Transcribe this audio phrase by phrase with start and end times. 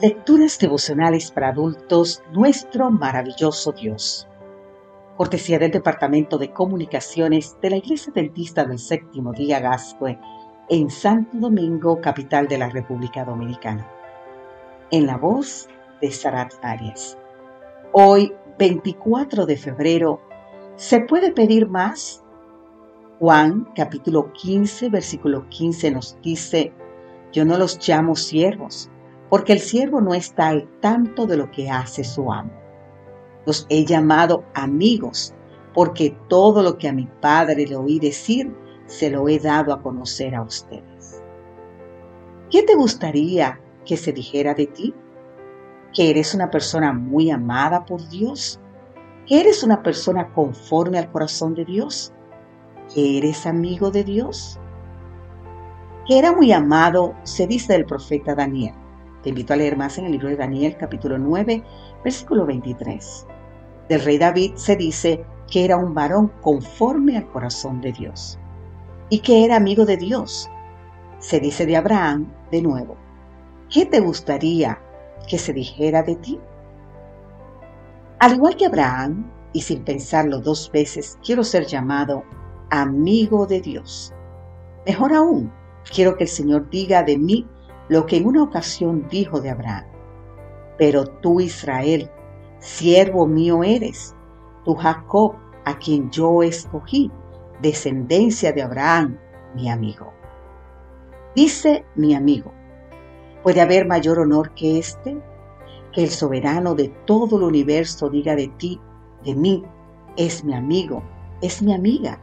[0.00, 4.28] Lecturas devocionales para adultos, nuestro maravilloso Dios.
[5.16, 10.16] Cortesía del Departamento de Comunicaciones de la Iglesia Dentista del Séptimo Día Gascue
[10.68, 13.90] en Santo Domingo, capital de la República Dominicana.
[14.92, 15.68] En la voz
[16.00, 17.18] de Sarat Arias.
[17.90, 20.20] Hoy, 24 de febrero,
[20.76, 22.22] ¿se puede pedir más?
[23.18, 26.72] Juan capítulo 15, versículo 15 nos dice,
[27.32, 28.88] yo no los llamo siervos
[29.28, 32.52] porque el siervo no está al tanto de lo que hace su amo.
[33.46, 35.34] Los he llamado amigos,
[35.74, 38.54] porque todo lo que a mi padre le oí decir,
[38.86, 41.22] se lo he dado a conocer a ustedes.
[42.50, 44.94] ¿Qué te gustaría que se dijera de ti?
[45.92, 48.58] ¿Que eres una persona muy amada por Dios?
[49.26, 52.12] ¿Que eres una persona conforme al corazón de Dios?
[52.94, 54.58] ¿Que eres amigo de Dios?
[56.06, 58.74] Que era muy amado, se dice del profeta Daniel
[59.28, 61.62] invito a leer más en el libro de Daniel capítulo 9,
[62.02, 63.26] versículo 23.
[63.88, 68.38] Del rey David se dice que era un varón conforme al corazón de Dios
[69.08, 70.48] y que era amigo de Dios.
[71.18, 72.96] Se dice de Abraham de nuevo,
[73.70, 74.80] ¿qué te gustaría
[75.28, 76.40] que se dijera de ti?
[78.20, 82.24] Al igual que Abraham, y sin pensarlo dos veces, quiero ser llamado
[82.70, 84.12] amigo de Dios.
[84.86, 85.52] Mejor aún,
[85.94, 87.46] quiero que el Señor diga de mí
[87.88, 89.86] lo que en una ocasión dijo de Abraham.
[90.76, 92.10] Pero tú, Israel,
[92.58, 94.14] siervo mío eres,
[94.64, 97.10] tú, Jacob, a quien yo escogí,
[97.60, 99.18] descendencia de Abraham,
[99.54, 100.12] mi amigo.
[101.34, 102.52] Dice mi amigo,
[103.42, 105.20] ¿puede haber mayor honor que este?
[105.92, 108.80] Que el soberano de todo el universo diga de ti,
[109.24, 109.64] de mí,
[110.16, 111.02] es mi amigo,
[111.40, 112.20] es mi amiga.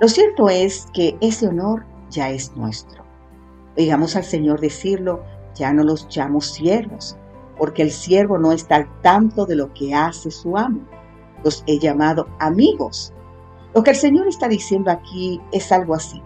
[0.00, 3.03] Lo cierto es que ese honor ya es nuestro.
[3.76, 7.16] Oigamos al Señor decirlo, ya no los llamo siervos,
[7.58, 10.80] porque el siervo no está al tanto de lo que hace su amo.
[11.42, 13.12] Los he llamado amigos.
[13.74, 16.22] Lo que el Señor está diciendo aquí es algo así.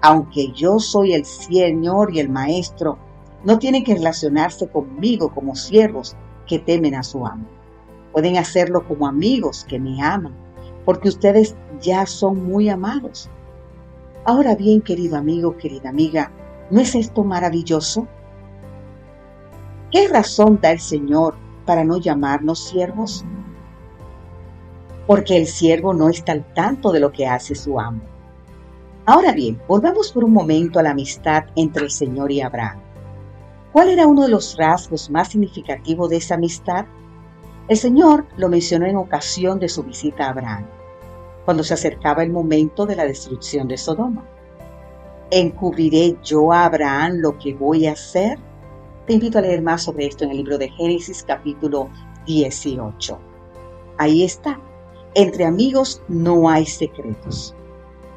[0.00, 2.98] Aunque yo soy el Señor y el Maestro,
[3.44, 7.46] no tienen que relacionarse conmigo como siervos que temen a su amo.
[8.12, 10.34] Pueden hacerlo como amigos que me aman,
[10.84, 13.30] porque ustedes ya son muy amados.
[14.24, 16.30] Ahora bien, querido amigo, querida amiga,
[16.72, 18.08] ¿No es esto maravilloso?
[19.90, 21.34] ¿Qué razón da el Señor
[21.66, 23.26] para no llamarnos siervos?
[25.06, 28.00] Porque el siervo no está al tanto de lo que hace su amo.
[29.04, 32.80] Ahora bien, volvamos por un momento a la amistad entre el Señor y Abraham.
[33.70, 36.86] ¿Cuál era uno de los rasgos más significativos de esa amistad?
[37.68, 40.64] El Señor lo mencionó en ocasión de su visita a Abraham,
[41.44, 44.24] cuando se acercaba el momento de la destrucción de Sodoma.
[45.34, 48.38] ¿Encubriré yo a Abraham lo que voy a hacer?
[49.06, 51.88] Te invito a leer más sobre esto en el libro de Génesis capítulo
[52.26, 53.18] 18.
[53.96, 54.60] Ahí está.
[55.14, 57.56] Entre amigos no hay secretos.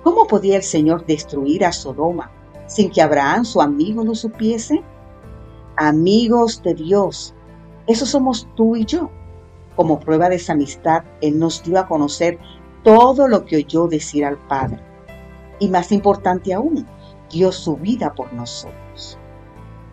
[0.03, 2.31] ¿Cómo podía el Señor destruir a Sodoma
[2.67, 4.83] sin que Abraham, su amigo, lo supiese?
[5.77, 7.33] Amigos de Dios,
[7.87, 9.09] eso somos tú y yo.
[9.77, 12.39] Como prueba de esa amistad, Él nos dio a conocer
[12.83, 14.81] todo lo que oyó decir al Padre.
[15.59, 16.85] Y más importante aún,
[17.35, 19.19] dio su vida por nosotros.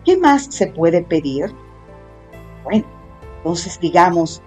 [0.05, 1.53] ¿Qué más se puede pedir?
[2.63, 2.85] Bueno,
[3.37, 4.41] entonces digamos,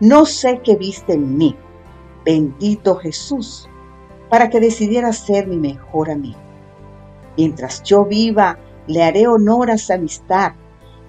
[0.00, 1.54] no sé qué viste en mí,
[2.24, 3.68] bendito Jesús,
[4.30, 6.40] para que decidiera ser mi mejor amigo.
[7.36, 10.52] Mientras yo viva, le haré honor a esa amistad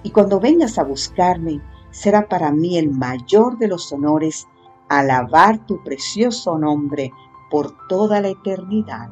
[0.02, 4.46] y cuando vengas a buscarme, será para mí el mayor de los honores
[4.90, 7.12] alabar tu precioso nombre
[7.50, 9.08] por toda la eternidad.